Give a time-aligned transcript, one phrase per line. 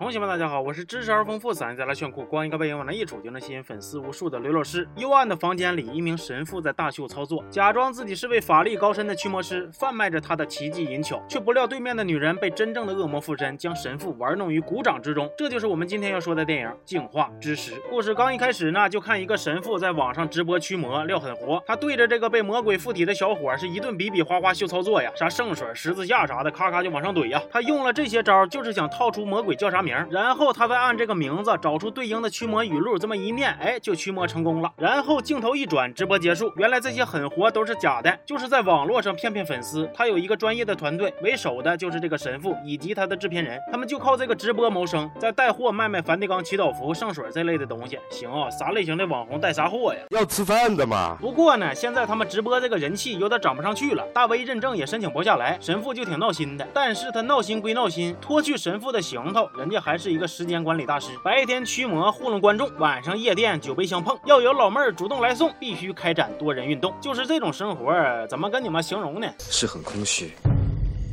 [0.00, 4.88] 同学们，大家好，我是知识而丰富、嗓音再来炫酷、光一个背影往那一杵就能吸引粉丝无数的刘老师。
[4.96, 15.30] 幽暗的房间里，一名神父在大秀操作，假装自己是位法力高深的驱魔师，贩卖着他的奇技淫巧，却不料对面的女人被真正的恶魔附身，将神父玩弄于股掌之中。
[15.36, 17.72] 这就是我们今天要说的电影《净化之时》。
[17.90, 21.62] 故事刚一开始呢，就看一个神父在网上直播驱魔，料很活。
[21.66, 27.42] 他对着这个被魔鬼附体的小伙是一顿比比划划秀操作呀，啥圣水、十字架啥的，咔咔就往上怼呀。
[27.50, 34.72] 他用了这些招，就是想套出魔鬼叫啥名，然后他再按这个名字找出对应的驱魔语录，这么一念，哎，就驱魔成功了。
[34.76, 36.52] 然后镜头一转，直播结束。
[36.56, 39.88] 原来这些狠活都是假的，就是在网络上骗骗粉丝。
[39.94, 47.98] 他有一个专业的团队，为首的就是这个神父以及他的制片人，他们就靠这个直播谋生，在带货卖卖梵蒂冈祈祷服、圣水这类的东西。
[48.10, 50.00] 行啊，啥类型的网红带啥货呀？
[50.10, 51.16] 要吃饭的嘛。
[51.20, 56.66] 不过呢，现在他们直播这个人气有点涨不上去了，大 V 认证也申请不下来，神父就挺闹心的。
[56.74, 61.10] 但是他闹心归闹心，脱去神父的行头，人家还是一个时间管理大师。
[61.24, 66.92] 白天驱魔糊弄观众，晚上夜店酒杯相碰，要有老妹儿主动来送，必须开展多人运动。
[67.00, 67.92] 就是这种生活，
[68.28, 69.26] 怎么跟你们形容呢？
[69.38, 70.32] 是很空虚，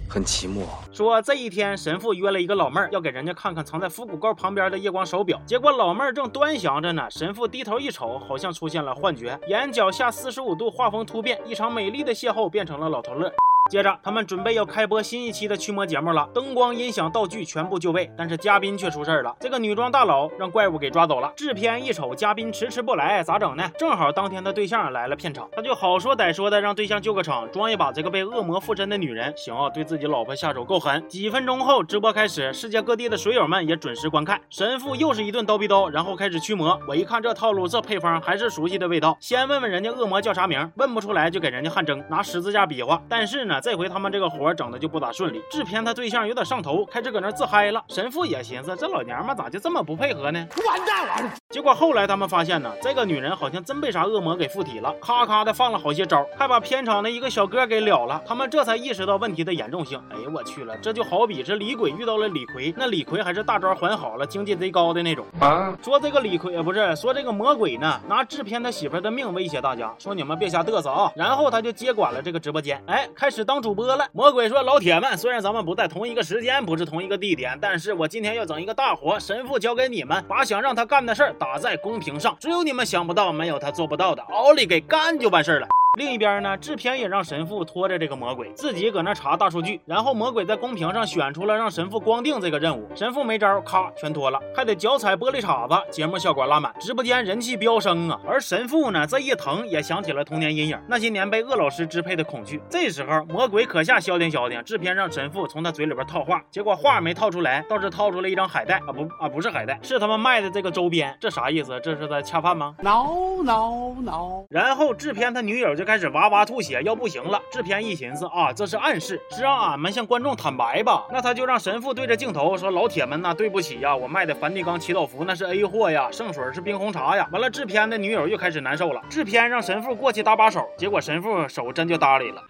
[0.10, 0.64] 很寂寞。
[0.92, 5.40] 说这一天，神父约了一个老妹儿，要给人家看看藏在复古沟旁边的夜光手表。
[5.46, 13.32] 结果老妹儿正端详着呢，神父低头一瞅，好像出现了幻觉，眼角下四十五度画风突变，一场美丽的邂逅变成了老头乐。
[13.70, 19.36] 接着，他们准备要开播新一期的驱魔节目了，灯光、音响、道具全部就位，但是嘉宾却出事儿了。
[19.40, 21.32] 这个女装大佬让怪物给抓走了。
[21.36, 23.70] 制片一瞅，嘉宾迟迟不来，咋整呢？
[23.78, 29.34] 正好当天的对象来了片场，他就好说歹说的让对象救个场，装一把这个被恶魔附身的女人。
[29.36, 31.06] 行，对自己老婆下手够狠。
[31.10, 34.40] 几分钟后，直播开始，世界各地的水友们也准时观看。
[34.50, 36.80] 神父又是一顿刀逼刀，然后开始驱魔。
[36.88, 39.18] 我一看这套路，这配方还是熟悉的味道。
[39.20, 43.02] 先问问人家恶魔叫啥名，问不出来就给人家汗蒸，拿十字架比划。
[43.10, 45.42] 但是呢，这回他们这个活整的就不咋顺利。
[45.50, 47.84] 制片他对象有点上头，开始搁那自嗨了。
[47.90, 50.48] 神父也寻思，这老娘们咋就这么不配合呢？
[50.68, 51.34] 完蛋了！
[51.50, 58.22] 结果后来他们发现呢，这个女人好像真被啥恶魔给附体了，咔咔的放了好些招，还把片场的一个小哥给了了。
[58.26, 60.02] 他们这才意识到问题的严重性。
[60.10, 65.76] 哎呀，我去了，这就好比是李鬼遇到了李逵，那李逵还是大招还好了，经济贼高的那种啊。
[65.84, 71.12] 说这个李逵不是说这个魔鬼呢，拿制片他媳妇的命威胁大家，说你们别瞎嘚瑟啊。
[71.16, 74.06] 然后他就接管了这个直播间，哎，开始当主播了。
[74.12, 98.22] 魔鬼说：“老铁们，虽然咱们不在同一个时间，不是同一个地点，但是我今天要整一个大活，神父交给你们，把想让他干的事儿打在公屏上，只有你们想不到，没有他做不到的，奥利给干就完事儿了。”另一边呢，制片也让神父拖着这个魔鬼，自己搁那查大数据，然后魔鬼在公屏上选出了让神父光腚这个任务，神父没招，咔全脱了，还得脚踩玻璃碴子，节目效果拉满，直播间人气飙升啊！
[98.28, 102.62] 而神父呢，这一疼也想起了童年阴影，那些年被恶老师支配的恐惧。
[102.70, 111.80] 这时候魔鬼可下消停消停，制片让神父从他嘴里边套话，结果话没套出来，倒是套出了一张海带啊不啊不是海带，是他们卖的这个周边，这啥意思？
[111.82, 114.46] 这是在恰饭吗？No no no！
[114.52, 115.87] 然后制片他女友就。
[115.88, 117.42] 开始哇哇吐血，要不行了。
[117.50, 121.08] 制片一寻思啊，这是暗示，是让俺们向观众坦白吧？
[121.10, 129.02] 那他就让神父对着镜头说：“老铁们呐，对不起呀，我卖的梵蒂冈祈祷服那是 A 货呀，圣水是冰红茶呀。”完了，制片的女友又开始难受了。
[129.10, 132.44] 制片让神父过去搭把手，结果神父手真就搭理了。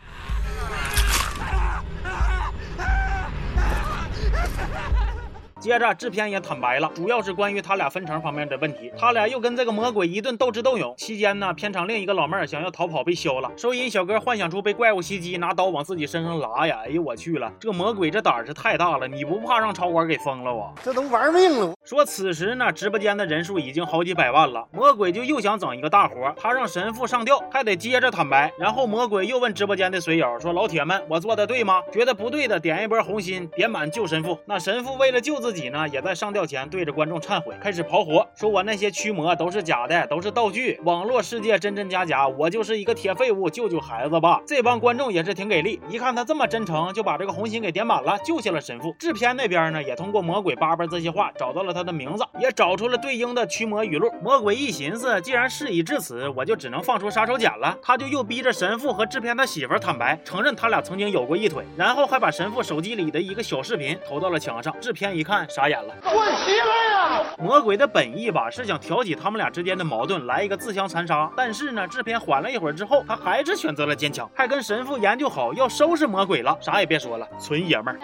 [5.59, 8.91] 接着，制片也坦白了，主要是关于他俩分成方面的问题。
[8.95, 10.93] 他俩又跟这个魔鬼一顿斗智斗勇。
[10.97, 13.51] 期间呢，片场另一个老妹儿想要逃跑被削了。
[13.57, 16.81] 收银小哥幻想出被怪物袭击，拿刀往自己身上拉呀！
[16.85, 19.07] 哎呦我去了，这魔鬼这胆是太大了！
[19.07, 20.71] 你不怕让超管给封了啊？
[20.83, 21.73] 这都玩命了！
[21.83, 24.67] 说此时呢，直播间的人数已经好几百万了。
[24.71, 28.51] 魔鬼就又想整一个大活，他让神父上吊，还得接着坦白。
[28.59, 31.81] 然后魔鬼又问直播间的水友说：“老铁们，我做的对吗？
[31.91, 44.41] 觉得不对的点一波红心，点满救神父。”那神父为了救自自己呢，也在上吊前对着观众忏悔，开始跑火，说我那些驱魔都是假的，都是道具，网络世界真真假假，我就是一个铁废物，救救孩子吧。
[44.45, 48.93] 这帮观众也是挺给力，一看他这么真诚，就把这个红心给点满了，救下了神父。
[48.99, 54.11] 制片那边呢，也通过魔鬼叭叭这些话找到了他的名字，也找出了对应的驱魔语录。
[54.21, 57.73] 魔鬼一寻思，既然事已至此，我就只能放出杀手锏了。
[57.81, 64.75] 他就又逼着神父和制片他媳妇坦白，承认他俩曾经有过一腿，然后还把神父手机里的一个小视频投到了墙上。
[64.81, 65.93] 制片一看，傻眼了。
[66.03, 67.23] 我媳妇呀！
[67.37, 71.29] 魔鬼的本意吧是想挑起他们俩之间的矛盾，来一个自相残杀。
[71.35, 76.57] 但是呢，制片缓了一会儿之后，他还是选择了坚强，还跟神父研究好要收拾魔鬼了。
[76.61, 77.99] 啥也别说了，纯爷们儿。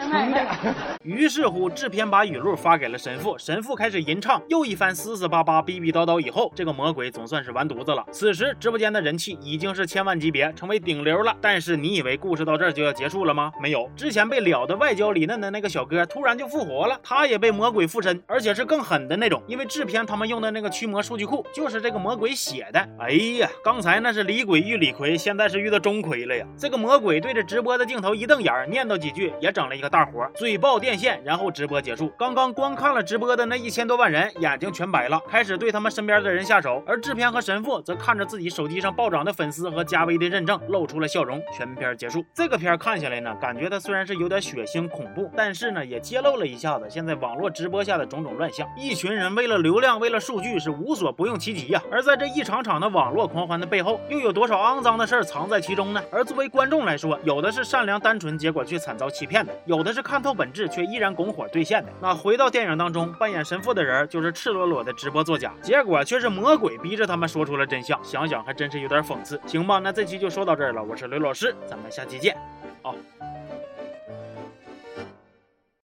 [1.04, 8.06] 于是乎，制片把语录发给了神父，神父开始吟唱，又一番撕撕巴巴、逼逼叨叨以后，这个魔鬼总算是完犊子了。
[8.12, 11.36] 此时直播间的人气已经是千万级别，成为顶流了。
[11.42, 13.52] 但是你以为故事到这儿就要结束了吗？
[13.60, 17.23] 没有，之前被了的外焦里嫩的那个小哥突然就复活了，他。
[17.24, 19.42] 他也被魔鬼附身，而且是更狠的那种。
[19.48, 22.86] 因为制片他们用的那个驱魔数据库就是这个魔鬼写的。
[23.00, 26.46] 哎呀，刚才那是李鬼遇李逵，现在是遇到钟馗了呀！
[26.58, 32.12] 这个魔鬼对着直播的镜头一瞪眼，念叨几句，也整了一个大活，嘴爆电线，然后直播结束。
[32.20, 36.84] 刚刚观看了直播的那一千多万人眼睛全白了，开始对他们身边的人下手。
[36.86, 41.42] 而制片和神父则看着自己手机上暴涨的粉丝和加微的认证，露出了笑容。
[41.58, 42.22] 全片结束。
[42.34, 48.68] 这个片看下来呢，感觉它虽然是有点血腥恐怖，但是呢，也揭露了一下子现在网络直播下的种种乱象。
[48.78, 51.82] 一群人为了流量，为了数据，是无所不用其极呀。
[51.92, 56.02] 而在这一场场的网络狂欢的背后，又有多少肮脏的事儿藏在其中呢？
[56.12, 61.92] 而作为观众来说，有的是善良单纯，结果却惨遭欺骗的；有的是看透本质，却依然拱火兑现的。
[62.02, 68.00] 那回到电影当中，扮演神父的人就是赤裸裸的直播作假，结果却是魔鬼逼着他们说出了真相。
[68.04, 69.40] 想想还真是有点讽刺。
[69.46, 70.84] 行吧，那这期就说到这儿了。
[70.84, 72.36] 我是刘老师，咱们下期见，
[72.82, 72.92] 啊。